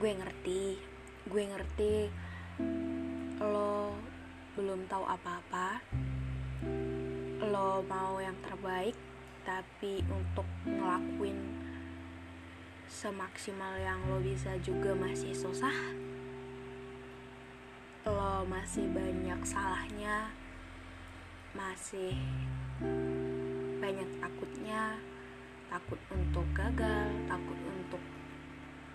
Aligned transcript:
Gue 0.00 0.16
ngerti. 0.16 0.80
Gue 1.28 1.44
ngerti 1.44 2.08
lo 3.36 3.92
belum 4.56 4.88
tahu 4.88 5.04
apa-apa. 5.04 5.84
Lo 7.44 7.84
mau 7.84 8.16
yang 8.16 8.32
terbaik, 8.40 8.96
tapi 9.44 10.00
untuk 10.08 10.48
ngelakuin 10.64 11.36
semaksimal 12.88 13.76
yang 13.76 14.00
lo 14.08 14.24
bisa 14.24 14.56
juga 14.64 14.96
masih 14.96 15.36
susah. 15.36 15.76
Lo 18.08 18.48
masih 18.48 18.88
banyak 18.88 19.44
salahnya, 19.44 20.32
masih 21.52 22.16
banyak 23.84 24.08
takutnya, 24.16 24.96
takut 25.68 26.00
untuk 26.08 26.48
gagal, 26.56 27.12
takut 27.28 27.60
untuk 27.68 28.00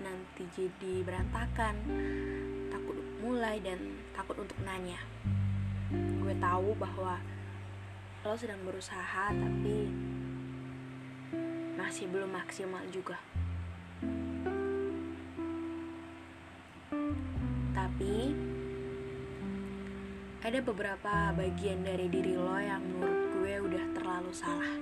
nanti 0.00 0.48
jadi 0.56 1.04
berantakan, 1.04 1.76
takut 2.72 2.96
mulai 3.20 3.60
dan 3.60 3.78
takut 4.16 4.36
untuk 4.40 4.56
nanya. 4.64 4.98
Gue 5.92 6.34
tahu 6.40 6.72
bahwa 6.76 7.20
lo 8.20 8.36
sedang 8.36 8.60
berusaha 8.64 9.32
tapi 9.32 9.88
masih 11.76 12.08
belum 12.12 12.32
maksimal 12.36 12.84
juga. 12.92 13.16
Tapi 17.72 18.16
ada 20.40 20.58
beberapa 20.64 21.36
bagian 21.36 21.84
dari 21.84 22.08
diri 22.08 22.32
lo 22.36 22.56
yang 22.56 22.80
menurut 22.80 23.20
gue 23.36 23.54
udah 23.60 23.84
terlalu 23.92 24.32
salah. 24.32 24.72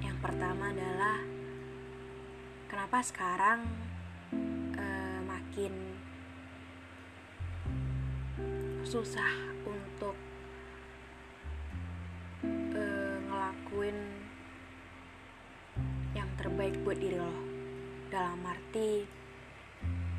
Yang 0.00 0.16
pertama 0.20 0.72
adalah 0.72 1.20
kenapa 2.68 2.98
sekarang 3.04 3.64
makin 5.52 5.76
susah 8.88 9.36
untuk 9.68 10.16
uh, 12.72 13.16
ngelakuin 13.28 14.00
yang 16.16 16.24
terbaik 16.40 16.72
buat 16.80 16.96
diri 16.96 17.20
lo. 17.20 17.36
Dalam 18.08 18.40
arti 18.48 19.04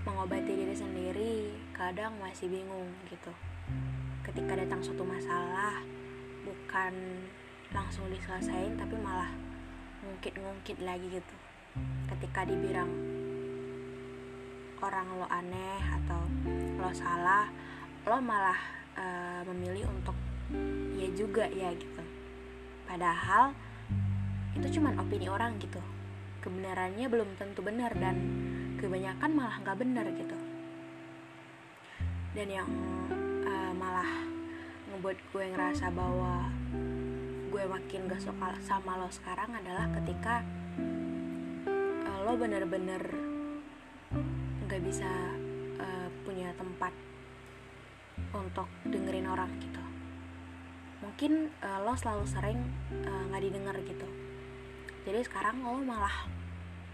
mengobati 0.06 0.54
diri 0.54 0.78
sendiri 0.78 1.50
kadang 1.74 2.14
masih 2.22 2.54
bingung 2.54 2.94
gitu. 3.10 3.34
Ketika 4.22 4.54
datang 4.54 4.86
suatu 4.86 5.02
masalah 5.02 5.82
bukan 6.46 6.94
langsung 7.74 8.06
diselesain 8.14 8.78
tapi 8.78 9.02
malah 9.02 9.34
ngungkit-ngungkit 10.06 10.78
lagi 10.86 11.10
gitu. 11.10 11.36
Ketika 12.06 12.46
dibilang 12.46 12.94
orang 14.84 15.08
lo 15.16 15.28
aneh 15.32 15.80
atau 16.04 16.20
lo 16.76 16.92
salah 16.92 17.48
lo 18.04 18.20
malah 18.20 18.60
uh, 19.00 19.42
memilih 19.48 19.88
untuk 19.88 20.16
ya 21.00 21.08
juga 21.16 21.48
ya 21.48 21.72
gitu. 21.72 22.04
Padahal 22.84 23.56
itu 24.60 24.68
cuma 24.78 24.92
opini 25.00 25.32
orang 25.32 25.56
gitu. 25.64 25.80
Kebenarannya 26.44 27.08
belum 27.08 27.40
tentu 27.40 27.64
benar 27.64 27.96
dan 27.96 28.20
kebanyakan 28.76 29.32
malah 29.32 29.56
nggak 29.64 29.80
benar 29.80 30.06
gitu. 30.12 30.38
Dan 32.36 32.48
yang 32.52 32.70
uh, 33.48 33.72
malah 33.72 34.10
ngebuat 34.92 35.18
gue 35.32 35.46
ngerasa 35.56 35.88
bahwa 35.96 36.52
gue 37.54 37.64
makin 37.70 38.10
gak 38.10 38.18
suka 38.18 38.58
sama 38.66 38.98
lo 38.98 39.08
sekarang 39.14 39.54
adalah 39.54 39.86
ketika 40.02 40.42
uh, 42.04 42.18
lo 42.26 42.34
bener-bener 42.34 43.02
nggak 44.74 44.90
bisa 44.90 45.06
uh, 45.78 46.10
punya 46.26 46.50
tempat 46.58 46.90
untuk 48.34 48.66
dengerin 48.90 49.30
orang 49.30 49.54
gitu. 49.62 49.78
Mungkin 51.06 51.54
uh, 51.62 51.86
lo 51.86 51.94
selalu 51.94 52.26
sering 52.26 52.58
nggak 53.06 53.38
uh, 53.38 53.46
didengar 53.46 53.78
gitu. 53.86 54.10
Jadi 55.06 55.30
sekarang 55.30 55.62
lo 55.62 55.78
malah 55.78 56.26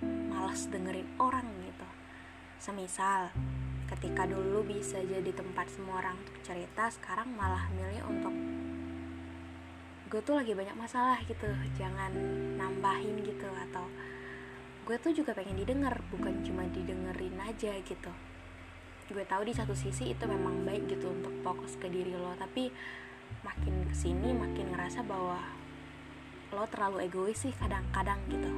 malas 0.03 0.67
dengerin 0.67 1.07
orang 1.23 1.47
gitu. 1.63 1.87
Semisal 2.59 3.31
ketika 3.87 4.27
dulu 4.27 4.59
bisa 4.67 4.99
jadi 4.99 5.31
tempat 5.31 5.71
semua 5.71 6.03
orang 6.03 6.19
untuk 6.19 6.35
cerita 6.43 6.91
sekarang 6.91 7.31
malah 7.31 7.63
milih 7.79 8.03
untuk 8.11 8.35
gue 10.11 10.19
tuh 10.19 10.35
lagi 10.35 10.51
banyak 10.51 10.75
masalah 10.75 11.23
gitu 11.23 11.47
jangan 11.79 12.11
nambahin 12.59 13.23
gitu 13.23 13.47
atau 13.71 13.87
gue 14.89 14.97
tuh 14.97 15.13
juga 15.13 15.37
pengen 15.37 15.53
didengar 15.53 16.01
bukan 16.09 16.41
cuma 16.41 16.65
didengerin 16.65 17.37
aja 17.45 17.77
gitu. 17.85 18.09
Gue 19.13 19.21
tahu 19.21 19.45
di 19.45 19.53
satu 19.53 19.77
sisi 19.77 20.17
itu 20.17 20.25
memang 20.25 20.65
baik 20.65 20.89
gitu 20.89 21.13
untuk 21.13 21.29
fokus 21.45 21.77
ke 21.77 21.85
diri 21.93 22.09
lo 22.17 22.33
tapi 22.41 22.73
makin 23.45 23.85
ke 23.85 23.93
sini 23.93 24.33
makin 24.33 24.73
ngerasa 24.73 25.05
bahwa 25.05 25.37
lo 26.49 26.65
terlalu 26.73 27.05
egois 27.05 27.37
sih 27.37 27.53
kadang-kadang 27.53 28.17
gitu. 28.33 28.49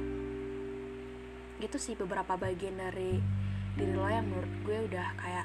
Gitu 1.60 1.76
sih 1.76 2.00
beberapa 2.00 2.40
bagian 2.40 2.80
dari 2.80 3.20
diri 3.76 3.92
lo 3.92 4.08
yang 4.08 4.24
menurut 4.24 4.56
gue 4.64 4.78
udah 4.88 5.12
kayak 5.20 5.44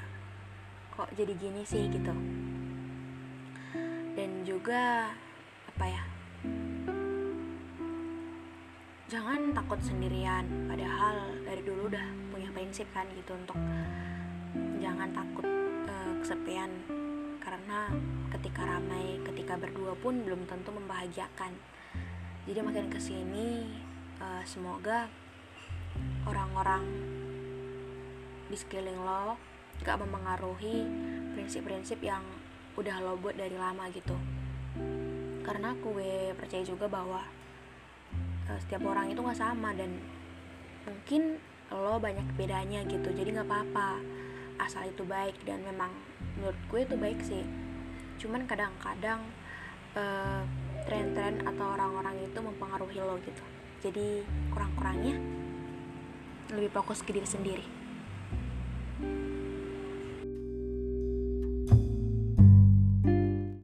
kok 0.96 1.12
jadi 1.12 1.36
gini 1.36 1.68
sih 1.68 1.84
gitu. 1.92 2.16
Dan 4.16 4.40
juga 4.48 5.12
apa 5.68 5.84
ya 5.84 6.07
jangan 9.08 9.56
takut 9.56 9.80
sendirian 9.80 10.44
padahal 10.68 11.40
dari 11.48 11.64
dulu 11.64 11.88
udah 11.88 12.06
punya 12.28 12.52
prinsip 12.52 12.84
kan 12.92 13.08
gitu 13.16 13.32
untuk 13.32 13.56
jangan 14.84 15.08
takut 15.16 15.48
uh, 15.88 16.12
kesepian. 16.20 16.68
Karena 17.40 17.88
ketika 18.36 18.68
ramai 18.68 19.16
ketika 19.24 19.56
berdua 19.56 19.96
pun 19.96 20.20
belum 20.20 20.44
tentu 20.44 20.76
membahagiakan. 20.76 21.56
Jadi 22.44 22.60
makin 22.60 22.92
ke 22.92 23.00
sini 23.00 23.64
uh, 24.20 24.44
semoga 24.44 25.08
orang-orang 26.28 26.84
di 28.52 28.56
sekeliling 28.60 29.00
lo 29.00 29.40
gak 29.84 30.04
mempengaruhi 30.04 30.84
prinsip-prinsip 31.32 32.04
yang 32.04 32.20
udah 32.76 33.00
lo 33.00 33.16
buat 33.16 33.40
dari 33.40 33.56
lama 33.56 33.88
gitu. 33.88 34.16
Karena 35.48 35.72
gue 35.80 36.36
percaya 36.36 36.60
juga 36.60 36.92
bahwa 36.92 37.24
setiap 38.56 38.80
orang 38.88 39.12
itu 39.12 39.20
gak 39.20 39.36
sama 39.36 39.76
dan 39.76 39.92
mungkin 40.88 41.36
lo 41.68 42.00
banyak 42.00 42.24
bedanya 42.40 42.80
gitu. 42.88 43.12
Jadi 43.12 43.36
gak 43.36 43.44
apa-apa 43.44 44.00
asal 44.64 44.88
itu 44.88 45.04
baik 45.04 45.36
dan 45.44 45.60
memang 45.60 45.92
menurut 46.40 46.58
gue 46.72 46.80
itu 46.88 46.96
baik 46.96 47.20
sih. 47.20 47.44
Cuman 48.16 48.48
kadang-kadang 48.48 49.20
uh, 49.92 50.42
tren-tren 50.88 51.44
atau 51.44 51.76
orang-orang 51.76 52.24
itu 52.24 52.38
mempengaruhi 52.40 52.98
lo 53.04 53.20
gitu. 53.20 53.44
Jadi 53.84 54.24
kurang-kurangnya 54.50 55.20
lebih 56.56 56.72
fokus 56.72 57.04
ke 57.04 57.12
diri 57.12 57.28
sendiri 57.28 57.87